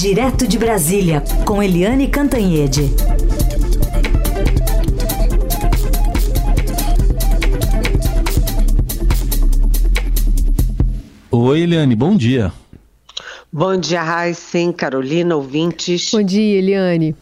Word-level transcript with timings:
Direto 0.00 0.46
de 0.46 0.56
Brasília, 0.56 1.24
com 1.44 1.60
Eliane 1.60 2.06
Cantanhede. 2.06 2.82
Oi, 11.32 11.60
Eliane, 11.62 11.96
bom 11.96 12.16
dia. 12.16 12.52
Bom 13.52 13.76
dia, 13.76 14.00
Raíssen, 14.00 14.70
Carolina, 14.70 15.34
ouvintes. 15.34 16.12
Bom 16.12 16.22
dia, 16.22 16.58
Eliane. 16.58 17.16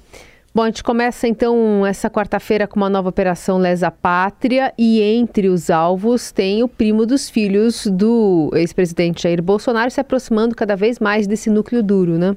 Bom, 0.54 0.64
a 0.64 0.66
gente 0.66 0.84
começa 0.84 1.26
então 1.26 1.86
essa 1.86 2.10
quarta-feira 2.10 2.66
com 2.66 2.76
uma 2.76 2.90
nova 2.90 3.08
operação 3.08 3.56
Lesa 3.56 3.90
Pátria 3.90 4.74
e 4.76 5.00
entre 5.00 5.48
os 5.48 5.70
alvos 5.70 6.30
tem 6.30 6.62
o 6.62 6.68
primo 6.68 7.06
dos 7.06 7.30
filhos 7.30 7.86
do 7.86 8.50
ex-presidente 8.52 9.22
Jair 9.22 9.42
Bolsonaro 9.42 9.90
se 9.90 9.98
aproximando 9.98 10.54
cada 10.54 10.76
vez 10.76 10.98
mais 10.98 11.26
desse 11.26 11.48
núcleo 11.48 11.82
duro, 11.82 12.18
né? 12.18 12.36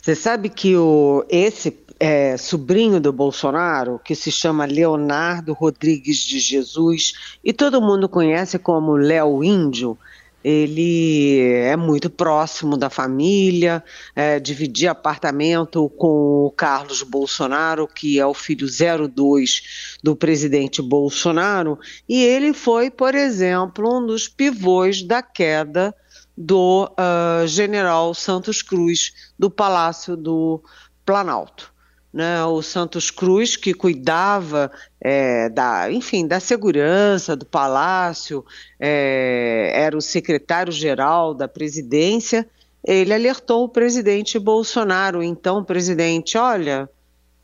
Você 0.00 0.14
sabe 0.14 0.48
que 0.48 0.74
o, 0.76 1.24
esse 1.28 1.76
é, 1.98 2.34
sobrinho 2.38 2.98
do 2.98 3.12
Bolsonaro, 3.12 4.00
que 4.02 4.14
se 4.14 4.32
chama 4.32 4.64
Leonardo 4.64 5.52
Rodrigues 5.52 6.16
de 6.18 6.38
Jesus, 6.38 7.12
e 7.44 7.52
todo 7.52 7.82
mundo 7.82 8.08
conhece 8.08 8.58
como 8.58 8.96
Léo 8.96 9.44
Índio, 9.44 9.98
ele 10.42 11.38
é 11.38 11.76
muito 11.76 12.08
próximo 12.08 12.78
da 12.78 12.88
família, 12.88 13.84
é, 14.16 14.40
dividia 14.40 14.92
apartamento 14.92 15.86
com 15.90 16.46
o 16.46 16.50
Carlos 16.50 17.02
Bolsonaro, 17.02 17.86
que 17.86 18.18
é 18.18 18.24
o 18.24 18.32
filho 18.32 18.66
02 18.66 19.98
do 20.02 20.16
presidente 20.16 20.80
Bolsonaro, 20.80 21.78
e 22.08 22.24
ele 22.24 22.54
foi, 22.54 22.90
por 22.90 23.14
exemplo, 23.14 23.98
um 23.98 24.06
dos 24.06 24.28
pivôs 24.28 25.02
da 25.02 25.20
queda 25.20 25.94
do 26.36 26.84
uh, 26.84 27.46
general 27.46 28.14
Santos 28.14 28.62
Cruz, 28.62 29.12
do 29.38 29.50
Palácio 29.50 30.16
do 30.16 30.62
Planalto 31.04 31.72
né, 32.12 32.44
o 32.44 32.60
Santos 32.60 33.10
Cruz, 33.10 33.56
que 33.56 33.72
cuidava 33.72 34.70
é, 35.00 35.48
da, 35.48 35.90
enfim, 35.90 36.26
da 36.26 36.40
segurança 36.40 37.36
do 37.36 37.46
palácio, 37.46 38.44
é, 38.78 39.70
era 39.74 39.96
o 39.96 40.02
secretário-geral 40.02 41.32
da 41.32 41.46
presidência, 41.46 42.48
ele 42.82 43.14
alertou 43.14 43.64
o 43.64 43.68
presidente 43.68 44.38
Bolsonaro, 44.38 45.22
então, 45.22 45.62
presidente, 45.62 46.36
olha, 46.36 46.88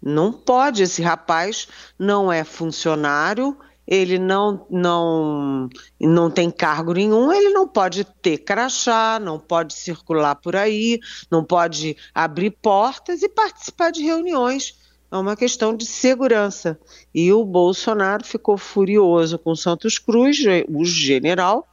não 0.02 0.32
pode, 0.32 0.82
esse 0.82 1.02
rapaz 1.02 1.68
não 1.98 2.32
é 2.32 2.42
funcionário, 2.42 3.56
ele 3.86 4.18
não, 4.18 4.66
não, 4.68 5.68
não 6.00 6.30
tem 6.30 6.50
cargo 6.50 6.92
nenhum, 6.92 7.32
ele 7.32 7.50
não 7.50 7.68
pode 7.68 8.04
ter 8.20 8.38
crachá, 8.38 9.18
não 9.20 9.38
pode 9.38 9.74
circular 9.74 10.34
por 10.34 10.56
aí, 10.56 10.98
não 11.30 11.44
pode 11.44 11.96
abrir 12.14 12.50
portas 12.50 13.22
e 13.22 13.28
participar 13.28 13.90
de 13.92 14.02
reuniões. 14.02 14.76
É 15.10 15.16
uma 15.16 15.36
questão 15.36 15.74
de 15.74 15.86
segurança. 15.86 16.78
E 17.14 17.32
o 17.32 17.44
Bolsonaro 17.44 18.24
ficou 18.24 18.58
furioso 18.58 19.38
com 19.38 19.54
Santos 19.54 19.98
Cruz, 19.98 20.38
o 20.68 20.84
general, 20.84 21.66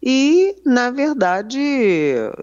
e, 0.00 0.54
na 0.64 0.90
verdade, 0.90 1.58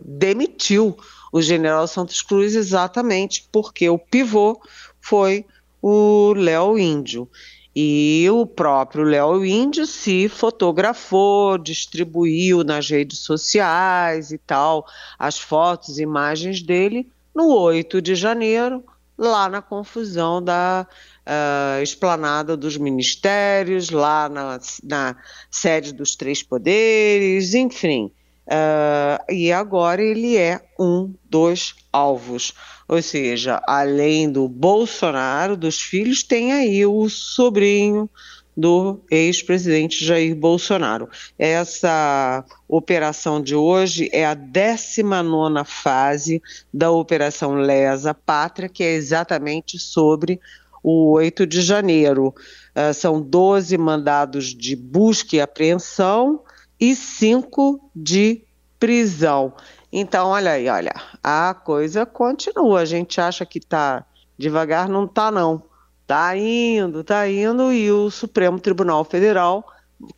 demitiu 0.02 0.98
o 1.32 1.42
general 1.42 1.88
Santos 1.88 2.22
Cruz 2.22 2.56
exatamente 2.56 3.48
porque 3.52 3.88
o 3.88 3.98
pivô 3.98 4.60
foi 5.00 5.46
o 5.82 6.34
Léo 6.34 6.78
Índio. 6.78 7.30
E 7.76 8.28
o 8.30 8.46
próprio 8.46 9.04
Léo 9.04 9.44
Índio 9.44 9.88
se 9.88 10.30
fotografou, 10.30 11.58
distribuiu 11.58 12.64
nas 12.64 12.88
redes 12.88 13.20
sociais 13.20 14.32
e 14.32 14.38
tal, 14.38 14.86
as 15.18 15.40
fotos, 15.40 15.98
imagens 15.98 16.62
dele, 16.62 17.10
no 17.34 17.48
8 17.56 18.00
de 18.00 18.14
janeiro, 18.14 18.84
lá 19.18 19.50
na 19.50 19.62
confusão 19.62 20.42
da 20.42 20.88
uh, 21.26 21.82
esplanada 21.82 22.56
dos 22.56 22.78
ministérios, 22.78 23.90
lá 23.90 24.30
na, 24.30 24.60
na, 24.84 25.16
sede 25.50 25.94
dos 25.94 26.16
três 26.16 26.44
poderes, 26.44 27.54
enfim. 27.56 28.12
Uh, 28.46 29.32
e 29.32 29.52
agora 29.52 30.02
ele 30.02 30.38
é 30.38 30.62
um 30.80 31.14
dos 31.30 31.76
alvos. 31.92 32.54
Ou 32.88 33.02
seja, 33.02 33.62
além 33.66 34.30
do 34.30 34.48
Bolsonaro, 34.48 35.56
dos 35.56 35.82
filhos, 35.82 36.24
tem 36.24 36.52
aí 36.52 36.86
o 36.86 37.08
sobrinho 37.10 38.10
do 38.56 39.00
ex-presidente 39.10 40.06
Jair 40.06 40.36
Bolsonaro. 40.36 41.10
Essa 41.40 42.46
operação 42.68 43.42
de 43.42 43.56
hoje 43.56 44.10
é 44.12 44.26
a 44.26 44.34
19 44.34 45.64
fase 45.66 46.42
da 46.72 46.92
Operação 46.92 47.56
Lesa 47.56 48.14
Pátria, 48.14 48.70
que 48.70 48.84
é 48.84 48.94
exatamente 48.94 49.80
sobre 49.80 50.40
o 50.84 51.14
8 51.14 51.48
de 51.48 51.62
janeiro. 51.62 52.36
Uh, 52.76 52.94
são 52.94 53.22
12 53.22 53.78
mandados 53.78 54.54
de 54.54 54.76
busca 54.76 55.38
e 55.38 55.42
apreensão 55.42 56.42
e 56.80 56.96
5 56.96 57.90
de 57.96 58.44
prisão. 58.80 59.54
Então, 59.92 60.30
olha 60.30 60.52
aí, 60.52 60.68
olha, 60.68 60.94
a 61.24 61.54
coisa 61.54 62.06
continua. 62.06 62.82
A 62.82 62.86
gente 62.86 63.22
acha 63.22 63.46
que 63.46 63.60
está 63.60 64.06
devagar, 64.38 64.90
não 64.90 65.06
está 65.06 65.32
não. 65.32 65.64
Está 66.02 66.36
indo, 66.36 67.02
está 67.02 67.30
indo 67.30 67.72
e 67.72 67.92
o 67.92 68.10
Supremo 68.10 68.60
Tribunal 68.60 69.06
Federal 69.06 69.66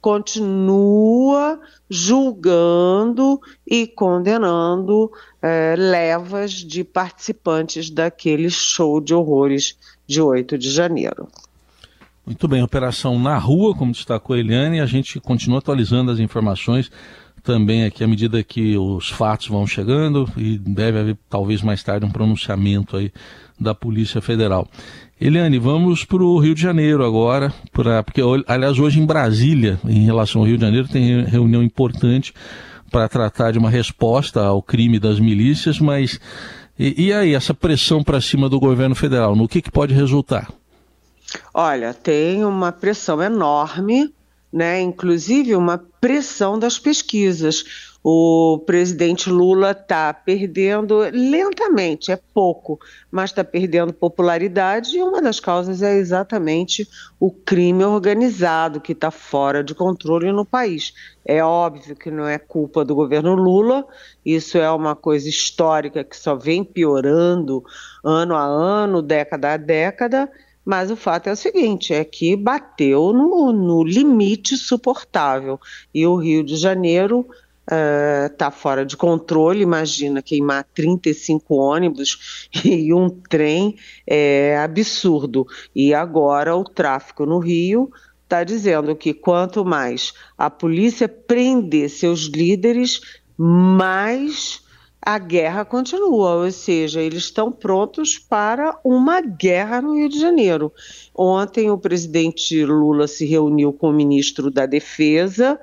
continua 0.01 1.59
julgando 1.89 3.39
e 3.67 3.85
condenando 3.85 5.11
é, 5.41 5.75
levas 5.77 6.53
de 6.53 6.83
participantes 6.83 7.89
daquele 7.89 8.49
show 8.49 8.99
de 8.99 9.13
horrores 9.13 9.77
de 10.07 10.21
8 10.21 10.57
de 10.57 10.71
janeiro. 10.71 11.27
Muito 12.25 12.47
bem, 12.47 12.63
operação 12.63 13.19
na 13.19 13.37
rua, 13.37 13.75
como 13.75 13.91
destacou 13.91 14.35
a 14.35 14.39
Eliane, 14.39 14.79
a 14.79 14.85
gente 14.87 15.19
continua 15.19 15.59
atualizando 15.59 16.09
as 16.09 16.19
informações 16.19 16.89
também 17.43 17.85
aqui 17.85 18.03
à 18.03 18.07
medida 18.07 18.43
que 18.43 18.75
os 18.75 19.11
fatos 19.11 19.47
vão 19.47 19.67
chegando 19.67 20.27
e 20.35 20.57
deve 20.57 20.97
haver 20.97 21.17
talvez 21.29 21.61
mais 21.61 21.83
tarde 21.83 22.03
um 22.03 22.09
pronunciamento 22.09 22.97
aí 22.97 23.11
da 23.59 23.75
Polícia 23.75 24.19
Federal. 24.21 24.67
Eliane, 25.21 25.59
vamos 25.59 26.03
para 26.03 26.23
o 26.23 26.39
Rio 26.39 26.55
de 26.55 26.61
Janeiro 26.61 27.05
agora, 27.05 27.53
pra, 27.71 28.01
porque 28.01 28.21
aliás 28.47 28.79
hoje 28.79 28.99
em 28.99 29.05
Brasília, 29.05 29.79
em 29.85 30.05
relação 30.05 30.41
ao 30.41 30.47
Rio 30.47 30.57
de 30.57 30.65
Janeiro, 30.65 30.87
tem 30.87 31.23
reunião 31.25 31.61
importante 31.61 32.33
para 32.89 33.07
tratar 33.07 33.51
de 33.51 33.59
uma 33.59 33.69
resposta 33.69 34.43
ao 34.43 34.63
crime 34.63 34.97
das 34.99 35.19
milícias, 35.19 35.79
mas 35.79 36.19
e, 36.77 37.05
e 37.05 37.13
aí 37.13 37.35
essa 37.35 37.53
pressão 37.53 38.03
para 38.03 38.19
cima 38.19 38.49
do 38.49 38.59
governo 38.59 38.95
federal, 38.95 39.35
no 39.35 39.47
que, 39.47 39.61
que 39.61 39.71
pode 39.71 39.93
resultar? 39.93 40.49
Olha, 41.53 41.93
tem 41.93 42.43
uma 42.43 42.71
pressão 42.71 43.21
enorme 43.21 44.13
né? 44.55 44.79
Inclusive 44.79 45.53
uma 45.53 45.77
pressão 45.99 46.57
das 46.57 46.79
pesquisas. 46.79 47.91
O 48.01 48.59
presidente 48.67 49.31
Lula 49.31 49.71
está 49.71 50.13
perdendo 50.13 50.99
lentamente, 51.11 52.11
é 52.11 52.19
pouco, 52.33 52.79
mas 53.11 53.31
está 53.31 53.43
perdendo 53.43 53.91
popularidade 53.91 54.95
e 54.95 55.01
uma 55.01 55.19
das 55.19 55.39
causas 55.39 55.81
é 55.81 55.95
exatamente 55.95 56.87
o 57.19 57.31
crime 57.31 57.83
organizado 57.83 58.79
que 58.79 58.91
está 58.91 59.09
fora 59.09 59.63
de 59.63 59.73
controle 59.73 60.31
no 60.31 60.45
país. 60.45 60.93
É 61.25 61.43
óbvio 61.43 61.95
que 61.95 62.11
não 62.11 62.27
é 62.27 62.37
culpa 62.37 62.85
do 62.85 62.93
governo 62.93 63.33
Lula, 63.33 63.83
isso 64.23 64.59
é 64.59 64.69
uma 64.69 64.95
coisa 64.95 65.27
histórica 65.27 66.03
que 66.03 66.15
só 66.15 66.35
vem 66.35 66.63
piorando 66.63 67.65
ano 68.03 68.35
a 68.35 68.43
ano, 68.43 69.01
década 69.01 69.53
a 69.53 69.57
década, 69.57 70.31
mas 70.65 70.89
o 70.89 70.95
fato 70.95 71.27
é 71.27 71.31
o 71.31 71.35
seguinte: 71.35 71.93
é 71.93 72.03
que 72.03 72.35
bateu 72.35 73.13
no, 73.13 73.53
no 73.53 73.83
limite 73.83 74.57
suportável. 74.57 75.59
E 75.93 76.05
o 76.07 76.15
Rio 76.15 76.43
de 76.43 76.55
Janeiro 76.55 77.27
está 78.31 78.47
uh, 78.47 78.51
fora 78.51 78.83
de 78.83 78.97
controle. 78.97 79.61
Imagina 79.61 80.23
queimar 80.23 80.65
35 80.73 81.55
ônibus 81.55 82.49
e 82.65 82.91
um 82.91 83.09
trem 83.09 83.75
é 84.07 84.57
absurdo. 84.57 85.45
E 85.75 85.93
agora 85.93 86.55
o 86.55 86.63
tráfico 86.63 87.25
no 87.25 87.37
Rio 87.37 87.91
está 88.23 88.43
dizendo 88.43 88.95
que 88.95 89.13
quanto 89.13 89.63
mais 89.63 90.13
a 90.35 90.49
polícia 90.49 91.07
prender 91.07 91.89
seus 91.89 92.21
líderes, 92.21 92.99
mais 93.37 94.64
a 95.05 95.19
guerra 95.19 95.63
continua, 95.63 96.33
ou 96.33 96.51
seja, 96.51 96.99
eles 96.99 97.25
estão 97.25 97.51
prontos 97.51 98.17
para 98.17 98.75
uma 98.83 99.21
guerra 99.21 99.79
no 99.79 99.93
Rio 99.95 100.09
de 100.09 100.19
Janeiro. 100.19 100.73
Ontem 101.13 101.69
o 101.69 101.77
presidente 101.77 102.65
Lula 102.65 103.07
se 103.07 103.23
reuniu 103.23 103.71
com 103.71 103.89
o 103.91 103.93
ministro 103.93 104.49
da 104.49 104.65
Defesa, 104.65 105.59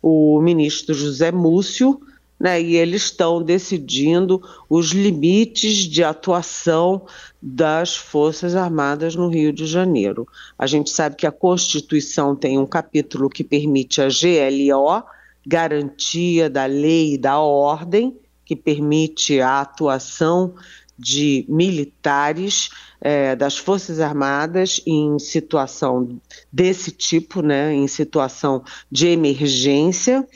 o 0.00 0.40
ministro 0.40 0.94
José 0.94 1.32
Múcio, 1.32 2.00
né, 2.38 2.62
e 2.62 2.76
eles 2.76 3.04
estão 3.04 3.42
decidindo 3.42 4.40
os 4.70 4.90
limites 4.90 5.78
de 5.78 6.04
atuação 6.04 7.02
das 7.42 7.96
Forças 7.96 8.54
Armadas 8.54 9.16
no 9.16 9.28
Rio 9.28 9.52
de 9.52 9.66
Janeiro. 9.66 10.26
A 10.56 10.68
gente 10.68 10.90
sabe 10.90 11.16
que 11.16 11.26
a 11.26 11.32
Constituição 11.32 12.36
tem 12.36 12.58
um 12.58 12.66
capítulo 12.66 13.28
que 13.28 13.42
permite 13.42 14.00
a 14.00 14.06
GLO, 14.06 15.02
garantia 15.44 16.48
da 16.48 16.66
lei 16.66 17.14
e 17.14 17.18
da 17.18 17.38
ordem, 17.38 18.16
que 18.44 18.54
permite 18.54 19.40
a 19.40 19.60
atuação 19.60 20.54
de 20.98 21.44
militares 21.48 22.70
é, 23.00 23.34
das 23.34 23.58
Forças 23.58 24.00
Armadas 24.00 24.80
em 24.86 25.18
situação 25.18 26.20
desse 26.52 26.90
tipo, 26.90 27.42
né, 27.42 27.74
em 27.74 27.88
situação 27.88 28.62
de 28.90 29.08
emergência 29.08 30.26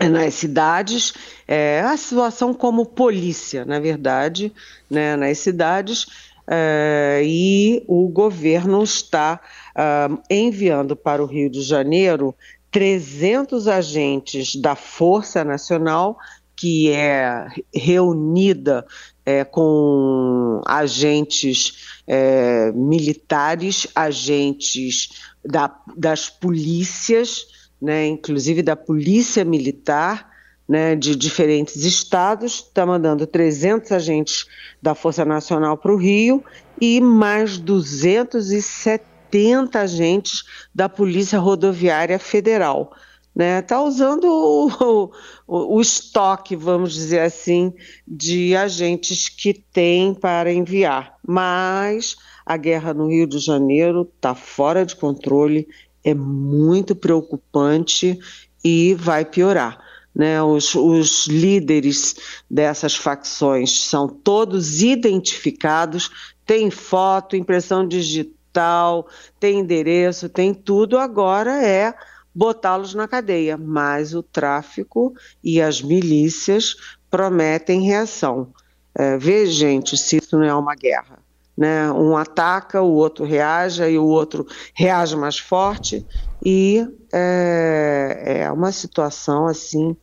nas 0.00 0.34
cidades, 0.34 1.12
é, 1.46 1.80
a 1.80 1.96
situação 1.96 2.54
como 2.54 2.86
polícia, 2.86 3.64
na 3.64 3.80
verdade, 3.80 4.52
né, 4.88 5.16
nas 5.16 5.38
cidades, 5.38 6.06
é, 6.46 7.20
e 7.24 7.82
o 7.86 8.08
governo 8.08 8.82
está 8.82 9.38
uh, 9.76 10.18
enviando 10.30 10.96
para 10.96 11.22
o 11.22 11.26
Rio 11.26 11.50
de 11.50 11.60
Janeiro 11.60 12.34
300 12.70 13.68
agentes 13.68 14.56
da 14.56 14.74
Força 14.74 15.44
Nacional, 15.44 16.16
que 16.58 16.90
é 16.90 17.46
reunida 17.72 18.84
é, 19.24 19.44
com 19.44 20.60
agentes 20.66 22.00
é, 22.04 22.72
militares, 22.72 23.86
agentes 23.94 25.10
da, 25.44 25.72
das 25.96 26.28
polícias, 26.28 27.46
né, 27.80 28.08
inclusive 28.08 28.60
da 28.60 28.74
polícia 28.74 29.44
militar, 29.44 30.28
né, 30.68 30.96
de 30.96 31.14
diferentes 31.14 31.84
estados, 31.84 32.64
está 32.66 32.84
mandando 32.84 33.24
300 33.24 33.92
agentes 33.92 34.44
da 34.82 34.96
Força 34.96 35.24
Nacional 35.24 35.78
para 35.78 35.94
o 35.94 35.96
Rio 35.96 36.42
e 36.80 37.00
mais 37.00 37.56
270 37.56 39.78
agentes 39.78 40.42
da 40.74 40.88
Polícia 40.88 41.38
Rodoviária 41.38 42.18
Federal 42.18 42.92
né? 43.38 43.60
Está 43.60 43.80
usando 43.80 44.24
o, 44.24 45.12
o, 45.46 45.76
o, 45.76 45.80
estoque, 45.80 46.56
vamos 46.56 46.92
dizer 46.92 47.20
assim, 47.20 47.72
de 48.04 48.56
agentes 48.56 49.28
que 49.28 49.54
tem 49.54 50.12
para 50.12 50.52
enviar. 50.52 51.16
Mas 51.24 52.16
a 52.44 52.56
guerra 52.56 52.92
no 52.92 53.08
Rio 53.08 53.28
de 53.28 53.38
Janeiro 53.38 54.10
está 54.16 54.34
fora 54.34 54.84
de 54.84 54.96
controle, 54.96 55.68
é 56.02 56.12
muito 56.14 56.96
preocupante 56.96 58.18
e 58.64 58.94
vai 58.94 59.24
piorar. 59.24 59.86
Né, 60.12 60.42
os, 60.42 60.74
os, 60.74 61.28
líderes 61.28 62.16
dessas 62.50 62.96
facções 62.96 63.82
são 63.82 64.08
todos 64.08 64.82
identificados, 64.82 66.10
tem 66.44 66.72
foto, 66.72 67.36
impressão 67.36 67.86
digital, 67.86 69.06
tem 69.38 69.60
endereço, 69.60 70.28
tem 70.28 70.52
tudo. 70.52 70.98
Agora 70.98 71.64
é 71.64 71.94
botá-los 72.34 72.94
na 72.94 73.08
cadeia, 73.08 73.56
mas 73.56 74.14
o 74.14 74.22
tráfico 74.22 75.14
e 75.42 75.60
as 75.60 75.82
milícias 75.82 76.76
prometem 77.10 77.82
reação. 77.82 78.52
É, 78.94 79.16
vê, 79.16 79.46
gente, 79.46 79.96
se 79.96 80.16
isso 80.16 80.38
não 80.38 80.44
é 80.44 80.54
uma 80.54 80.74
guerra. 80.74 81.18
Né? 81.56 81.90
Um 81.90 82.16
ataca, 82.16 82.80
o 82.82 82.92
outro 82.92 83.24
reage, 83.24 83.82
e 83.82 83.98
o 83.98 84.06
outro 84.06 84.46
reage 84.74 85.16
mais 85.16 85.38
forte, 85.38 86.06
e 86.44 86.86
é, 87.12 88.42
é 88.42 88.52
uma 88.52 88.70
situação 88.70 89.46
assim 89.46 89.96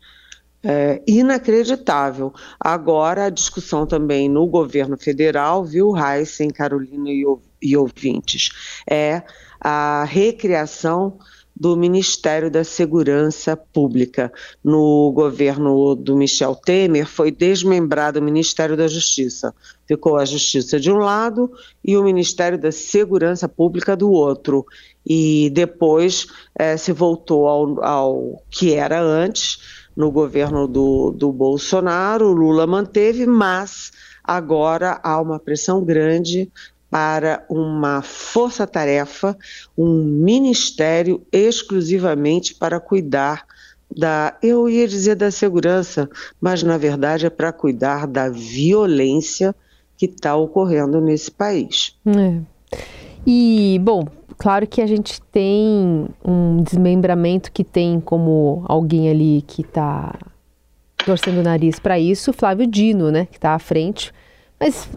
é, 0.65 1.01
inacreditável. 1.07 2.33
Agora, 2.59 3.25
a 3.25 3.29
discussão 3.29 3.85
também 3.85 4.27
no 4.27 4.47
governo 4.47 4.97
federal, 4.97 5.63
viu, 5.63 5.93
Heisen, 5.95 6.49
Carolina 6.49 7.09
e, 7.61 7.77
ouvintes, 7.77 8.49
é 8.89 9.21
a 9.61 10.03
recriação 10.03 11.19
do 11.55 11.77
Ministério 11.77 12.51
da 12.51 12.63
Segurança 12.63 13.55
Pública. 13.55 14.31
No 14.63 15.11
governo 15.13 15.95
do 15.95 16.15
Michel 16.15 16.55
Temer, 16.55 17.07
foi 17.07 17.31
desmembrado 17.31 18.19
o 18.19 18.23
Ministério 18.23 18.75
da 18.75 18.87
Justiça. 18.87 19.53
Ficou 19.87 20.17
a 20.17 20.25
Justiça 20.25 20.79
de 20.79 20.91
um 20.91 20.97
lado 20.97 21.51
e 21.83 21.95
o 21.95 22.03
Ministério 22.03 22.57
da 22.57 22.71
Segurança 22.71 23.47
Pública 23.47 23.95
do 23.95 24.11
outro. 24.11 24.65
E 25.05 25.49
depois 25.53 26.27
eh, 26.57 26.75
se 26.75 26.91
voltou 26.91 27.47
ao, 27.47 27.83
ao 27.83 28.43
que 28.49 28.73
era 28.73 29.01
antes, 29.01 29.85
no 29.95 30.11
governo 30.11 30.67
do, 30.67 31.11
do 31.11 31.31
Bolsonaro, 31.31 32.27
o 32.27 32.33
Lula 32.33 32.67
manteve, 32.67 33.25
mas 33.25 33.91
agora 34.21 34.99
há 35.01 35.21
uma 35.21 35.39
pressão 35.39 35.83
grande 35.85 36.51
para 36.95 37.43
uma 37.49 38.01
força-tarefa, 38.01 39.37
um 39.77 40.01
ministério 40.01 41.21
exclusivamente 41.29 42.55
para 42.55 42.79
cuidar 42.79 43.45
da, 43.93 44.37
eu 44.41 44.69
ia 44.69 44.87
dizer 44.87 45.15
da 45.15 45.29
segurança, 45.29 46.09
mas 46.39 46.63
na 46.63 46.77
verdade 46.77 47.25
é 47.25 47.29
para 47.29 47.51
cuidar 47.51 48.07
da 48.07 48.29
violência 48.29 49.53
que 49.97 50.05
está 50.05 50.37
ocorrendo 50.37 51.01
nesse 51.01 51.29
país. 51.29 51.97
É. 52.05 52.39
E, 53.27 53.77
bom, 53.83 54.07
claro 54.37 54.65
que 54.65 54.81
a 54.81 54.87
gente 54.87 55.19
tem 55.33 56.07
um 56.23 56.63
desmembramento 56.63 57.51
que 57.51 57.65
tem 57.65 57.99
como 57.99 58.63
alguém 58.69 59.09
ali 59.09 59.43
que 59.45 59.63
está 59.63 60.17
torcendo 61.05 61.39
o 61.39 61.43
nariz 61.43 61.77
para 61.77 61.99
isso, 61.99 62.31
Flávio 62.31 62.65
Dino, 62.65 63.11
né, 63.11 63.25
que 63.25 63.37
está 63.37 63.53
à 63.53 63.59
frente. 63.59 64.13
Mas 64.57 64.87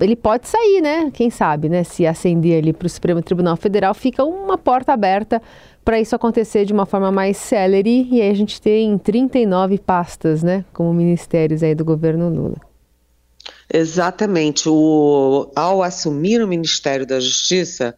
ele 0.00 0.16
pode 0.16 0.48
sair, 0.48 0.80
né? 0.80 1.10
Quem 1.12 1.30
sabe, 1.30 1.68
né? 1.68 1.84
Se 1.84 2.06
ascender 2.06 2.58
ali 2.58 2.72
para 2.72 2.86
o 2.86 2.90
Supremo 2.90 3.22
Tribunal 3.22 3.56
Federal, 3.56 3.94
fica 3.94 4.24
uma 4.24 4.58
porta 4.58 4.92
aberta 4.92 5.40
para 5.84 6.00
isso 6.00 6.14
acontecer 6.14 6.64
de 6.64 6.72
uma 6.72 6.84
forma 6.84 7.12
mais 7.12 7.36
célere. 7.36 8.08
E 8.10 8.20
aí 8.20 8.30
a 8.30 8.34
gente 8.34 8.60
tem 8.60 8.98
39 8.98 9.78
pastas, 9.78 10.42
né? 10.42 10.64
Como 10.72 10.92
ministérios 10.92 11.62
aí 11.62 11.74
do 11.74 11.84
governo 11.84 12.28
Lula. 12.28 12.56
Exatamente. 13.72 14.68
O, 14.68 15.50
ao 15.54 15.82
assumir 15.82 16.42
o 16.42 16.48
Ministério 16.48 17.06
da 17.06 17.18
Justiça, 17.18 17.94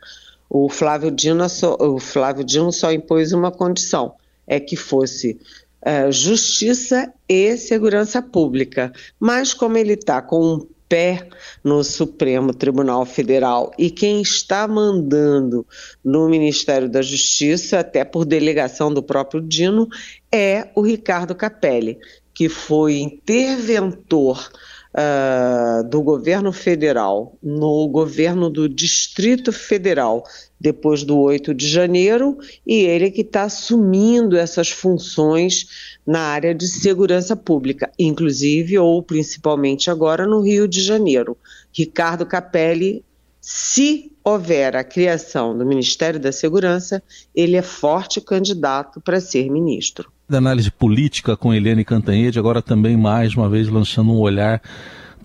o 0.49 0.69
Flávio 0.69 1.11
Dino 1.11 1.49
só, 1.49 1.77
o 1.81 1.99
Flávio 1.99 2.45
Dino 2.45 2.73
só 2.73 2.93
impôs 2.93 3.33
uma 3.33 3.51
condição, 3.51 4.15
é 4.47 4.59
que 4.59 4.77
fosse 4.77 5.39
é, 5.83 6.11
justiça 6.11 7.13
e 7.29 7.57
segurança 7.57 8.23
pública. 8.23 8.93
Mas 9.21 9.53
como 9.53 9.77
ele 9.77 9.95
está 9.95 10.23
com 10.23 10.55
um 10.55 10.67
pé 10.89 11.29
no 11.63 11.85
Supremo 11.85 12.55
Tribunal 12.55 13.05
Federal. 13.05 13.71
E 13.79 13.91
quem 13.91 14.23
está 14.23 14.67
mandando 14.67 15.67
no 16.05 16.29
Ministério 16.29 16.89
da 16.89 17.03
Justiça, 17.03 17.81
até 17.81 18.05
por 18.05 18.25
delegação 18.25 18.93
do 18.93 19.03
próprio 19.03 19.41
Dino, 19.41 19.89
é 20.33 20.69
o 20.75 20.81
Ricardo 20.81 21.35
Capelli, 21.35 21.99
que 22.33 22.49
foi 22.49 22.99
interventor 22.99 24.49
uh, 24.99 25.89
do 25.89 26.03
governo 26.03 26.53
federal 26.53 27.39
no 27.41 27.87
governo 27.89 28.51
do 28.51 28.69
Distrito 28.69 29.53
Federal 29.53 30.25
depois 30.61 31.05
do 31.05 31.17
8 31.17 31.55
de 31.55 31.69
janeiro 31.69 32.37
e 32.67 32.81
ele 32.81 33.11
que 33.11 33.21
está 33.21 33.45
assumindo 33.45 34.37
essas 34.37 34.71
funções 34.71 35.99
na 36.05 36.21
área 36.21 36.53
de 36.53 36.67
segurança 36.67 37.37
pública, 37.37 37.91
inclusive 37.99 38.77
ou 38.79 39.01
principalmente 39.03 39.89
agora 39.91 40.27
no 40.27 40.41
Rio 40.41 40.67
de 40.67 40.81
Janeiro. 40.81 41.37
Ricardo 41.73 42.27
Capelli, 42.27 43.05
se 43.41 44.11
houver 44.25 44.75
a 44.75 44.83
criação 44.83 45.57
do 45.57 45.65
Ministério 45.65 46.19
da 46.19 46.33
Segurança, 46.33 47.03
ele 47.35 47.57
é 47.57 47.63
forte 47.63 48.21
candidato 48.21 49.01
para 49.01 49.21
ser 49.21 49.49
ministro. 49.49 50.11
Da 50.29 50.37
análise 50.37 50.71
política 50.71 51.39
com 51.39 51.55
Eliane 51.55 51.87
Cantanhede, 51.87 52.39
agora 52.39 52.61
também 52.61 52.99
mais 52.99 53.35
uma 53.35 53.49
vez 53.49 53.67
lançando 53.67 54.13
um 54.13 54.19
olhar 54.19 54.61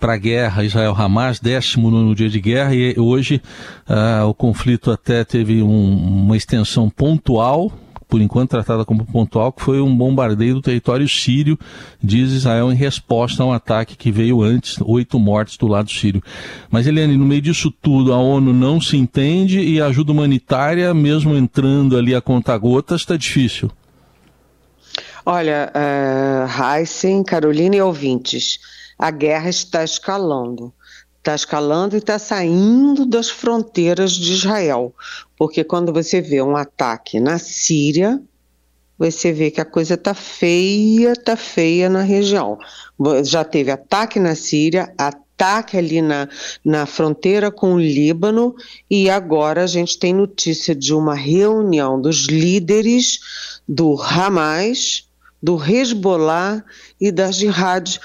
para 0.00 0.14
a 0.14 0.16
guerra 0.16 0.64
Israel-Hamas, 0.64 1.38
19 1.40 2.14
dia 2.14 2.30
de 2.30 2.40
guerra, 2.40 2.74
e 2.74 2.98
hoje 2.98 3.42
uh, 3.86 4.26
o 4.26 4.32
conflito 4.32 4.90
até 4.90 5.22
teve 5.22 5.62
um, 5.62 6.24
uma 6.24 6.38
extensão 6.38 6.88
pontual, 6.88 7.70
por 8.08 8.18
enquanto 8.22 8.52
tratada 8.52 8.82
como 8.82 9.04
pontual, 9.04 9.52
que 9.52 9.60
foi 9.60 9.78
um 9.78 9.94
bombardeio 9.94 10.54
do 10.54 10.62
território 10.62 11.06
sírio, 11.06 11.58
diz 12.02 12.32
Israel, 12.32 12.72
em 12.72 12.74
resposta 12.74 13.42
a 13.42 13.46
um 13.46 13.52
ataque 13.52 13.98
que 13.98 14.10
veio 14.10 14.40
antes, 14.40 14.78
oito 14.80 15.18
mortes 15.18 15.58
do 15.58 15.66
lado 15.66 15.90
sírio. 15.90 16.22
Mas, 16.70 16.86
Eliane, 16.86 17.18
no 17.18 17.26
meio 17.26 17.42
disso 17.42 17.70
tudo, 17.70 18.10
a 18.10 18.16
ONU 18.16 18.54
não 18.54 18.80
se 18.80 18.96
entende 18.96 19.60
e 19.60 19.82
a 19.82 19.86
ajuda 19.88 20.12
humanitária, 20.12 20.94
mesmo 20.94 21.36
entrando 21.36 21.94
ali 21.94 22.14
a 22.14 22.22
conta-gotas, 22.22 23.02
está 23.02 23.18
difícil. 23.18 23.70
Olha, 25.26 25.72
uh, 25.74 27.24
Carolina 27.24 27.76
e 27.76 27.80
ouvintes, 27.80 28.58
a 28.98 29.10
guerra 29.10 29.48
está 29.48 29.82
escalando. 29.82 30.72
Está 31.18 31.34
escalando 31.34 31.96
e 31.96 31.98
está 31.98 32.18
saindo 32.18 33.06
das 33.06 33.30
fronteiras 33.30 34.12
de 34.12 34.32
Israel. 34.32 34.94
Porque 35.38 35.64
quando 35.64 35.94
você 35.94 36.20
vê 36.20 36.42
um 36.42 36.54
ataque 36.54 37.18
na 37.18 37.38
Síria, 37.38 38.20
você 38.98 39.32
vê 39.32 39.50
que 39.50 39.62
a 39.62 39.64
coisa 39.64 39.94
está 39.94 40.12
feia, 40.12 41.12
está 41.12 41.36
feia 41.36 41.88
na 41.88 42.02
região. 42.02 42.58
Já 43.24 43.42
teve 43.42 43.70
ataque 43.70 44.20
na 44.20 44.34
Síria, 44.34 44.92
ataque 44.98 45.78
ali 45.78 46.02
na, 46.02 46.28
na 46.62 46.84
fronteira 46.84 47.50
com 47.50 47.74
o 47.74 47.80
Líbano, 47.80 48.54
e 48.90 49.08
agora 49.08 49.64
a 49.64 49.66
gente 49.66 49.98
tem 49.98 50.12
notícia 50.12 50.74
de 50.74 50.92
uma 50.92 51.14
reunião 51.14 51.98
dos 51.98 52.26
líderes 52.26 53.18
do 53.66 54.00
Hamas, 54.00 55.08
do 55.44 55.62
Hezbollah 55.62 56.64
e 56.98 57.12
da 57.12 57.30
Jihad 57.30 58.00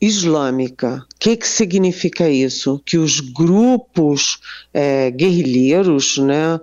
islâmica. 0.00 1.06
O 1.14 1.18
que, 1.20 1.36
que 1.36 1.46
significa 1.46 2.28
isso? 2.28 2.82
Que 2.84 2.98
os 2.98 3.20
grupos 3.20 4.40
é, 4.74 5.08
guerrilheiros 5.12 6.18
né, 6.18 6.58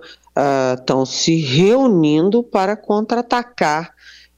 estão 0.78 1.04
uh, 1.04 1.06
se 1.06 1.36
reunindo 1.36 2.42
para 2.42 2.76
contra-atacar 2.76 3.94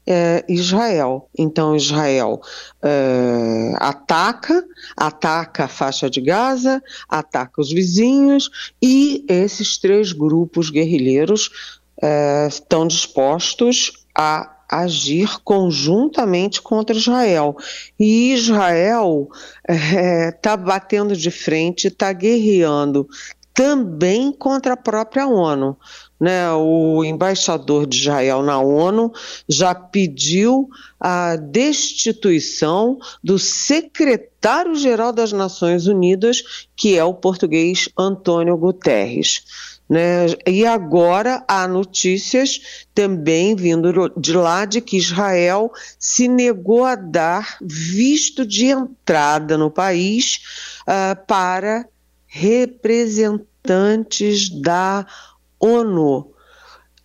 é, 0.07 0.45
Israel. 0.47 1.29
Então, 1.37 1.75
Israel 1.75 2.39
é, 2.81 3.73
ataca, 3.75 4.63
ataca 4.95 5.65
a 5.65 5.67
faixa 5.67 6.09
de 6.09 6.21
Gaza, 6.21 6.81
ataca 7.09 7.59
os 7.59 7.73
vizinhos, 7.73 8.49
e 8.81 9.25
esses 9.27 9.77
três 9.77 10.13
grupos 10.13 10.69
guerrilheiros 10.69 11.77
é, 12.01 12.47
estão 12.47 12.87
dispostos 12.87 14.05
a 14.17 14.52
agir 14.69 15.39
conjuntamente 15.43 16.61
contra 16.61 16.95
Israel. 16.95 17.55
E 17.99 18.33
Israel 18.33 19.29
está 19.67 20.53
é, 20.53 20.57
batendo 20.57 21.15
de 21.15 21.31
frente, 21.31 21.87
está 21.87 22.11
guerreando 22.11 23.07
também 23.53 24.31
contra 24.31 24.73
a 24.73 24.77
própria 24.77 25.27
ONU. 25.27 25.77
Né, 26.19 26.49
o 26.53 27.03
embaixador 27.03 27.85
de 27.85 27.97
Israel 27.97 28.41
na 28.41 28.57
ONU 28.57 29.11
já 29.47 29.75
pediu 29.75 30.69
a 30.97 31.35
destituição 31.35 32.97
do 33.21 33.37
secretário-geral 33.37 35.11
das 35.11 35.33
Nações 35.33 35.85
Unidas, 35.85 36.67
que 36.77 36.97
é 36.97 37.03
o 37.03 37.13
português 37.13 37.89
Antônio 37.97 38.55
Guterres. 38.55 39.72
Né? 39.93 40.25
E 40.47 40.65
agora 40.65 41.45
há 41.47 41.67
notícias 41.67 42.83
também 42.95 43.55
vindo 43.55 44.11
de 44.17 44.33
lá 44.33 44.65
de 44.65 44.81
que 44.81 44.97
Israel 44.97 45.71
se 45.99 46.27
negou 46.27 46.83
a 46.83 46.95
dar 46.95 47.59
visto 47.61 48.43
de 48.43 48.65
entrada 48.65 49.55
no 49.55 49.69
país 49.69 50.39
uh, 50.81 51.15
para 51.27 51.87
representantes 52.25 54.49
da 54.49 55.05
ONU. 55.59 56.33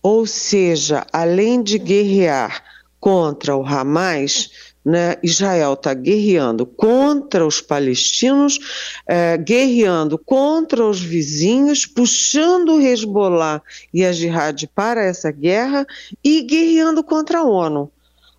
Ou 0.01 0.25
seja, 0.25 1.05
além 1.13 1.61
de 1.61 1.77
guerrear 1.77 2.63
contra 2.99 3.55
o 3.55 3.63
Hamas, 3.63 4.49
né, 4.89 5.17
Israel 5.21 5.73
está 5.73 5.93
guerreando 5.93 6.65
contra 6.65 7.45
os 7.45 7.61
palestinos, 7.61 8.59
é, 9.07 9.37
guerreando 9.37 10.17
contra 10.17 10.83
os 10.83 10.99
vizinhos, 10.99 11.85
puxando 11.85 12.75
o 12.75 12.81
Hezbollah 12.81 13.61
e 13.93 14.03
a 14.03 14.11
Jihad 14.11 14.67
para 14.73 15.03
essa 15.03 15.31
guerra 15.31 15.85
e 16.23 16.41
guerreando 16.41 17.03
contra 17.03 17.39
a 17.39 17.43
ONU. 17.43 17.91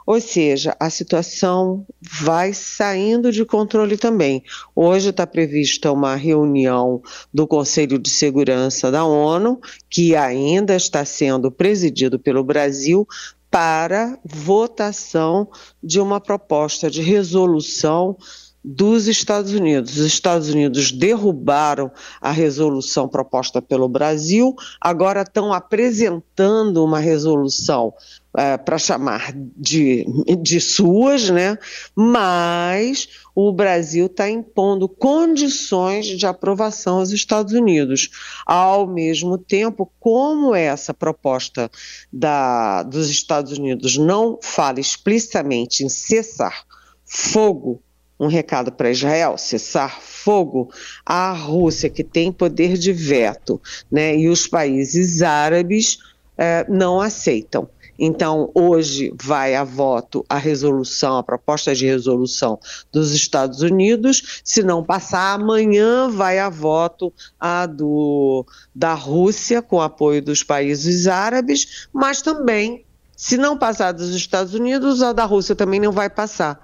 Ou 0.04 0.20
seja, 0.20 0.76
a 0.80 0.90
situação 0.90 1.86
vai 2.02 2.52
saindo 2.52 3.30
de 3.30 3.44
controle 3.44 3.96
também. 3.96 4.42
Hoje 4.74 5.10
está 5.10 5.24
prevista 5.24 5.92
uma 5.92 6.16
reunião 6.16 7.00
do 7.32 7.46
Conselho 7.46 7.96
de 7.96 8.10
Segurança 8.10 8.90
da 8.90 9.04
ONU, 9.04 9.60
que 9.88 10.16
ainda 10.16 10.74
está 10.74 11.04
sendo 11.04 11.48
presidido 11.48 12.18
pelo 12.18 12.42
Brasil, 12.42 13.06
para 13.50 14.18
votação 14.24 15.48
de 15.82 16.00
uma 16.00 16.20
proposta 16.20 16.90
de 16.90 17.02
resolução 17.02 18.16
dos 18.62 19.08
Estados 19.08 19.52
Unidos. 19.52 19.96
Os 19.96 20.06
Estados 20.06 20.50
Unidos 20.50 20.92
derrubaram 20.92 21.90
a 22.20 22.30
resolução 22.30 23.08
proposta 23.08 23.60
pelo 23.60 23.88
Brasil, 23.88 24.54
agora 24.80 25.22
estão 25.22 25.52
apresentando 25.52 26.84
uma 26.84 26.98
resolução 26.98 27.94
é, 28.36 28.56
para 28.56 28.78
chamar 28.78 29.32
de, 29.34 30.06
de 30.40 30.60
suas, 30.60 31.30
né? 31.30 31.58
mas 31.94 33.08
o 33.34 33.52
Brasil 33.52 34.06
está 34.06 34.30
impondo 34.30 34.88
condições 34.88 36.06
de 36.06 36.26
aprovação 36.26 36.98
aos 36.98 37.10
Estados 37.10 37.52
Unidos. 37.52 38.10
Ao 38.46 38.86
mesmo 38.86 39.36
tempo, 39.36 39.90
como 39.98 40.54
essa 40.54 40.94
proposta 40.94 41.70
da, 42.12 42.82
dos 42.82 43.10
Estados 43.10 43.52
Unidos 43.52 43.96
não 43.96 44.38
fala 44.40 44.80
explicitamente 44.80 45.84
em 45.84 45.88
cessar 45.88 46.64
fogo 47.04 47.82
um 48.20 48.26
recado 48.26 48.70
para 48.70 48.90
Israel: 48.90 49.38
cessar 49.38 49.98
fogo. 49.98 50.70
A 51.06 51.32
Rússia, 51.32 51.88
que 51.88 52.04
tem 52.04 52.30
poder 52.30 52.76
de 52.76 52.92
veto, 52.92 53.60
né, 53.90 54.14
e 54.14 54.28
os 54.28 54.46
países 54.46 55.22
árabes 55.22 55.98
eh, 56.36 56.66
não 56.68 57.00
aceitam. 57.00 57.68
Então, 58.02 58.50
hoje 58.54 59.12
vai 59.22 59.54
a 59.54 59.62
voto 59.62 60.24
a 60.26 60.38
resolução, 60.38 61.18
a 61.18 61.22
proposta 61.22 61.74
de 61.74 61.84
resolução 61.84 62.58
dos 62.90 63.12
Estados 63.12 63.60
Unidos. 63.60 64.40
Se 64.42 64.62
não 64.62 64.82
passar, 64.82 65.34
amanhã 65.34 66.08
vai 66.08 66.38
a 66.38 66.48
voto 66.48 67.12
a 67.38 67.66
do, 67.66 68.46
da 68.74 68.94
Rússia, 68.94 69.60
com 69.60 69.82
apoio 69.82 70.22
dos 70.22 70.42
países 70.42 71.06
árabes, 71.06 71.88
mas 71.92 72.22
também, 72.22 72.86
se 73.14 73.36
não 73.36 73.58
passar 73.58 73.92
dos 73.92 74.14
Estados 74.14 74.54
Unidos, 74.54 75.02
a 75.02 75.12
da 75.12 75.26
Rússia 75.26 75.54
também 75.54 75.78
não 75.78 75.92
vai 75.92 76.08
passar 76.08 76.58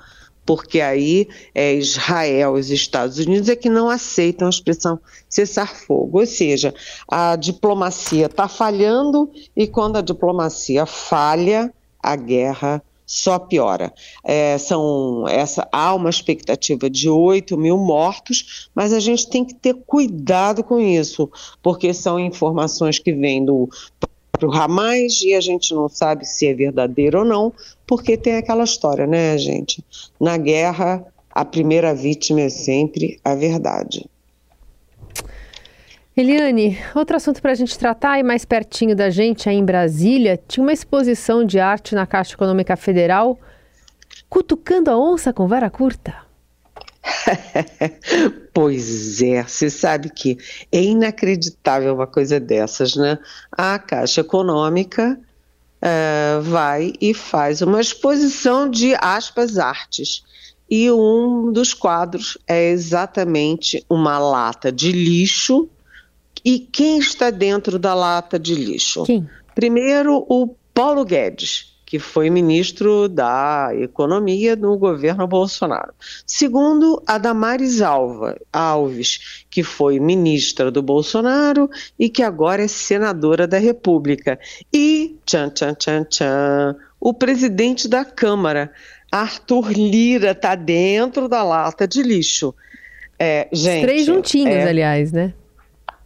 porque 0.47 0.81
aí 0.81 1.29
é 1.53 1.75
Israel 1.75 2.57
e 2.57 2.61
os 2.61 2.71
Estados 2.71 3.19
Unidos 3.19 3.49
é 3.49 3.57
que 3.57 3.69
não 3.69 3.91
aceitam 3.91 4.47
a 4.47 4.50
expressão 4.50 4.99
cessar 5.29 5.75
fogo. 5.75 6.21
Ou 6.21 6.26
seja, 6.26 6.73
a 7.09 7.35
diplomacia 7.35 8.26
está 8.26 8.47
falhando 8.47 9.31
e 9.57 9.67
quando 9.67 9.97
a 9.97 10.00
diplomacia 10.00 10.87
falha, 10.87 11.75
a 12.00 12.15
guerra 12.15 12.81
só 13.07 13.38
piora. 13.38 13.93
É, 14.25 14.59
são, 14.59 15.26
essa, 15.29 15.67
há 15.71 15.95
uma 15.95 16.11
expectativa 16.11 16.91
de 16.91 17.09
8 17.09 17.57
mil 17.57 17.79
mortos, 17.79 18.69
mas 18.75 18.93
a 18.93 18.99
gente 18.99 19.29
tem 19.29 19.45
que 19.45 19.55
ter 19.55 19.75
cuidado 19.87 20.65
com 20.65 20.81
isso, 20.81 21.31
porque 21.62 21.95
são 21.95 22.19
informações 22.19 22.99
que 22.99 23.12
vêm 23.12 23.45
do 23.45 23.69
para 24.37 24.49
o 24.49 24.55
Hamas 24.55 25.21
e 25.23 25.35
a 25.35 25.40
gente 25.40 25.75
não 25.75 25.88
sabe 25.88 26.25
se 26.25 26.47
é 26.47 26.55
verdadeiro 26.55 27.21
ou 27.21 27.25
não, 27.25 27.52
porque 27.87 28.16
tem 28.16 28.37
aquela 28.37 28.64
história, 28.64 29.07
né, 29.07 29.37
gente? 29.38 29.83
Na 30.21 30.37
guerra, 30.37 31.05
a 31.31 31.45
primeira 31.45 31.95
vítima 31.95 32.43
é 32.43 32.49
sempre 32.49 33.19
a 33.25 33.35
verdade. 33.35 34.09
Eliane, 36.16 36.78
outro 36.95 37.16
assunto 37.16 37.43
para 37.43 37.52
a 37.52 37.55
gente 37.55 37.78
tratar 37.78 38.19
e 38.19 38.23
mais 38.23 38.45
pertinho 38.45 38.97
da 38.97 39.11
gente, 39.11 39.49
aí 39.49 39.57
em 39.57 39.64
Brasília, 39.64 40.40
tinha 40.49 40.64
uma 40.64 40.73
exposição 40.73 41.45
de 41.45 41.59
arte 41.59 41.95
na 41.95 42.07
Caixa 42.07 42.33
Econômica 42.33 42.75
Federal, 42.75 43.38
cutucando 44.28 44.90
a 44.90 44.99
onça 44.99 45.31
com 45.33 45.47
vara 45.47 45.69
curta. 45.69 46.25
pois 48.53 49.23
é, 49.23 49.43
você 49.43 49.71
sabe 49.71 50.11
que 50.11 50.39
é 50.73 50.83
inacreditável 50.83 51.95
uma 51.95 52.07
coisa 52.07 52.41
dessas, 52.41 52.97
né? 52.97 53.19
A 53.53 53.79
Caixa 53.79 54.21
Econômica 54.23 55.19
uh, 55.83 56.43
vai 56.43 56.93
e 57.01 57.15
faz 57.15 57.63
uma 57.63 57.81
exposição 57.81 58.69
de 58.69 58.95
aspas 59.01 59.59
artes. 59.59 60.25
E 60.69 60.91
um 60.91 61.53
dos 61.53 61.73
quadros 61.73 62.37
é 62.47 62.71
exatamente 62.71 63.85
uma 63.89 64.19
lata 64.19 64.73
de 64.73 64.91
lixo. 64.91 65.69
E 66.45 66.59
quem 66.59 66.99
está 66.99 67.31
dentro 67.31 67.79
da 67.79 67.95
lata 67.95 68.39
de 68.39 68.55
lixo? 68.55 69.05
Quem? 69.05 69.29
Primeiro, 69.55 70.27
o 70.29 70.55
Paulo 70.75 71.05
Guedes 71.05 71.75
que 71.87 72.00
foi 72.00 72.28
ministro 72.28 73.09
da 73.09 73.71
Economia 73.73 74.57
no 74.57 74.76
governo 74.76 75.25
Bolsonaro. 75.28 75.95
Segundo, 76.26 77.00
a 77.07 77.16
Damares 77.16 77.81
Alva, 77.81 78.37
Alves, 78.52 79.45
que 79.49 79.62
foi 79.62 80.00
ministra 80.00 80.69
do 80.69 80.83
Bolsonaro 80.83 81.71
e 81.97 82.11
que 82.11 82.25
agora 82.25 82.64
é 82.64 82.69
senadora 82.69 83.47
da 83.47 83.59
República. 83.59 84.37
E, 84.75 85.16
tchan, 85.25 85.49
tchan, 85.50 85.75
tchan, 85.75 86.05
tchan, 86.05 86.76
o 87.00 87.14
presidente 87.14 87.87
da 87.87 88.05
Câmara, 88.05 88.73
Arthur 89.11 89.71
Lira, 89.71 90.33
está 90.33 90.57
dentro 90.57 91.28
da 91.28 91.45
lata 91.45 91.87
de 91.87 92.02
lixo. 92.02 92.52
É, 93.16 93.47
gente, 93.52 93.76
os 93.76 93.83
três 93.83 94.07
juntinhos, 94.07 94.55
é, 94.57 94.69
aliás, 94.69 95.12
né? 95.12 95.33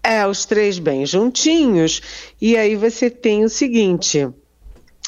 É, 0.03 0.27
os 0.27 0.45
três 0.45 0.79
bem 0.79 1.07
juntinhos. 1.07 2.33
E 2.39 2.55
aí 2.55 2.77
você 2.77 3.09
tem 3.09 3.45
o 3.45 3.49
seguinte 3.49 4.29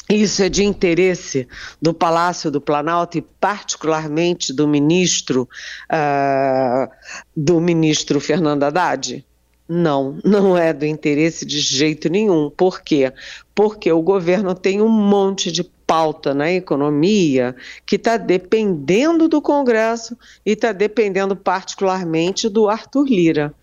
isso 0.09 0.43
é 0.43 0.49
de 0.49 0.63
interesse 0.63 1.47
do 1.81 1.93
Palácio 1.93 2.51
do 2.51 2.59
Planalto 2.59 3.17
e 3.17 3.21
particularmente 3.21 4.51
do 4.51 4.67
ministro 4.67 5.47
uh, 5.91 6.91
do 7.35 7.59
ministro 7.61 8.19
Fernando 8.19 8.63
Haddad? 8.63 9.25
Não, 9.67 10.19
não 10.23 10.57
é 10.57 10.73
do 10.73 10.85
interesse 10.85 11.45
de 11.45 11.59
jeito 11.59 12.09
nenhum. 12.09 12.49
Por 12.49 12.81
quê? 12.81 13.13
Porque 13.55 13.91
o 13.91 14.01
governo 14.01 14.53
tem 14.53 14.81
um 14.81 14.89
monte 14.89 15.51
de 15.51 15.63
pauta 15.63 16.33
na 16.33 16.51
economia 16.51 17.55
que 17.85 17.95
está 17.95 18.17
dependendo 18.17 19.27
do 19.27 19.41
Congresso 19.41 20.17
e 20.45 20.51
está 20.51 20.73
dependendo 20.73 21.35
particularmente 21.35 22.49
do 22.49 22.67
Arthur 22.67 23.05
Lira. 23.05 23.53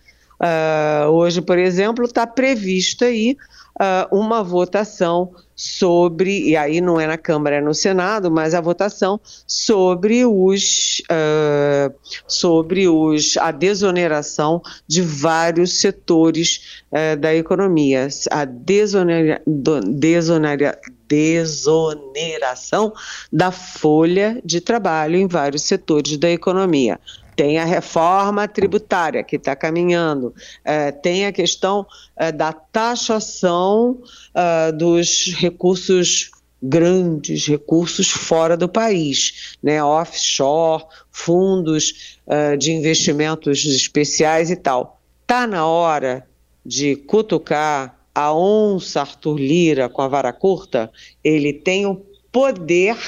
Uh, 0.41 1.11
hoje, 1.11 1.43
por 1.43 1.59
exemplo, 1.59 2.07
está 2.07 2.27
prevista 2.27 3.05
aí 3.05 3.37
uh, 3.79 4.17
uma 4.17 4.43
votação 4.43 5.33
sobre, 5.55 6.49
e 6.49 6.57
aí 6.57 6.81
não 6.81 6.99
é 6.99 7.07
na 7.07 7.19
Câmara, 7.19 7.57
é 7.57 7.61
no 7.61 7.75
Senado, 7.75 8.31
mas 8.31 8.55
a 8.55 8.61
votação 8.63 9.21
sobre 9.47 10.25
os 10.25 11.03
uh, 11.11 11.95
sobre 12.27 12.89
os 12.89 13.37
a 13.37 13.51
desoneração 13.51 14.63
de 14.89 15.03
vários 15.03 15.75
setores 15.75 16.81
da 17.21 17.33
economia, 17.33 18.09
a 18.33 18.45
desonera, 18.45 19.41
desonera, 19.47 20.77
desoneração 21.07 22.93
da 23.33 23.53
folha 23.53 24.41
de 24.45 24.61
trabalho 24.61 25.17
em 25.17 25.29
vários 25.29 25.63
setores 25.63 26.17
da 26.17 26.31
economia. 26.31 26.99
Tem 27.41 27.59
a 27.59 27.65
reforma 27.65 28.47
tributária 28.47 29.25
que 29.25 29.37
está 29.37 29.57
caminhando, 29.57 30.35
é, 30.63 30.93
tem 30.93 31.25
a 31.25 31.33
questão 31.33 31.87
é, 32.15 32.31
da 32.31 32.53
taxação 32.53 34.03
é, 34.35 34.71
dos 34.71 35.33
recursos 35.39 36.31
grandes, 36.63 37.47
recursos 37.47 38.11
fora 38.11 38.59
do 38.59 38.69
país, 38.69 39.57
né, 39.63 39.83
offshore, 39.83 40.85
fundos 41.11 42.19
uh, 42.27 42.59
de 42.59 42.73
investimentos 42.73 43.65
especiais 43.65 44.51
e 44.51 44.57
tal. 44.57 45.01
Está 45.23 45.47
na 45.47 45.67
hora 45.67 46.27
de 46.63 46.95
cutucar 46.95 47.99
a 48.15 48.35
onça 48.35 49.01
Arthur 49.01 49.39
Lira 49.39 49.89
com 49.89 50.03
a 50.03 50.09
vara 50.09 50.31
curta? 50.31 50.93
Ele 51.25 51.55
tem 51.55 51.87
o 51.87 52.05
poder 52.31 52.99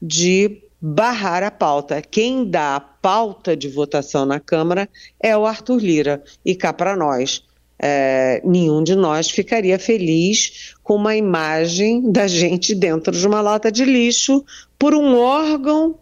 de 0.00 0.62
barrar 0.80 1.42
a 1.42 1.50
pauta. 1.50 2.00
Quem 2.02 2.48
dá 2.48 2.76
a 2.76 2.80
pauta 2.80 3.56
de 3.56 3.68
votação 3.68 4.24
na 4.24 4.38
Câmara 4.38 4.88
é 5.20 5.36
o 5.36 5.46
Arthur 5.46 5.78
Lira. 5.78 6.22
E 6.44 6.54
cá 6.54 6.72
para 6.72 6.96
nós, 6.96 7.42
é, 7.78 8.40
nenhum 8.44 8.82
de 8.82 8.94
nós 8.94 9.30
ficaria 9.30 9.78
feliz 9.78 10.74
com 10.82 10.94
uma 10.94 11.16
imagem 11.16 12.10
da 12.10 12.26
gente 12.26 12.74
dentro 12.74 13.12
de 13.12 13.26
uma 13.26 13.40
lata 13.40 13.70
de 13.70 13.84
lixo 13.84 14.44
por 14.78 14.94
um 14.94 15.16
órgão 15.16 15.98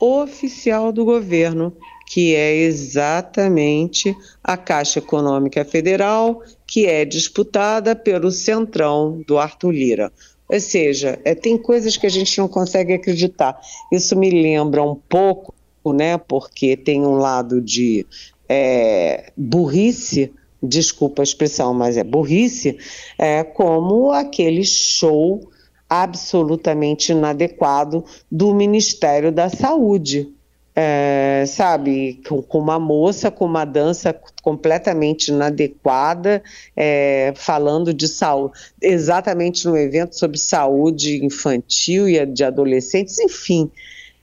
oficial 0.00 0.92
do 0.92 1.04
governo, 1.04 1.76
que 2.06 2.34
é 2.34 2.56
exatamente 2.56 4.16
a 4.42 4.56
Caixa 4.56 5.00
Econômica 5.00 5.64
Federal, 5.64 6.42
que 6.66 6.86
é 6.86 7.04
disputada 7.04 7.96
pelo 7.96 8.30
Centrão 8.30 9.22
do 9.26 9.38
Arthur 9.38 9.72
Lira. 9.72 10.12
Ou 10.48 10.60
seja, 10.60 11.18
é, 11.24 11.34
tem 11.34 11.58
coisas 11.58 11.96
que 11.96 12.06
a 12.06 12.10
gente 12.10 12.38
não 12.38 12.48
consegue 12.48 12.94
acreditar. 12.94 13.60
Isso 13.92 14.16
me 14.16 14.30
lembra 14.30 14.82
um 14.82 14.94
pouco, 14.94 15.54
né, 15.86 16.16
porque 16.18 16.76
tem 16.76 17.04
um 17.04 17.16
lado 17.16 17.60
de 17.60 18.06
é, 18.48 19.30
burrice, 19.36 20.32
desculpa 20.62 21.22
a 21.22 21.24
expressão, 21.24 21.74
mas 21.74 21.96
é 21.96 22.04
burrice, 22.04 22.78
é, 23.18 23.44
como 23.44 24.10
aquele 24.10 24.64
show 24.64 25.40
absolutamente 25.88 27.12
inadequado 27.12 28.04
do 28.30 28.54
Ministério 28.54 29.32
da 29.32 29.48
Saúde 29.48 30.34
é, 30.80 31.44
sabe, 31.44 32.20
com, 32.28 32.40
com, 32.40 32.60
uma 32.60 32.78
moça 32.78 33.32
com 33.32 33.44
uma 33.44 33.64
dança 33.64 34.14
completamente 34.44 35.32
inadequada, 35.32 36.40
é, 36.76 37.32
falando 37.34 37.92
de 37.92 38.06
saúde, 38.06 38.56
exatamente 38.80 39.66
no 39.66 39.76
evento 39.76 40.16
sobre 40.16 40.38
saúde 40.38 41.24
infantil 41.24 42.08
e 42.08 42.24
de 42.24 42.44
adolescentes, 42.44 43.18
enfim. 43.18 43.68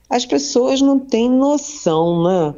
As 0.10 0.26
pessoas 0.26 0.80
não 0.80 0.98
têm 0.98 1.30
noção, 1.30 2.24
né? 2.24 2.56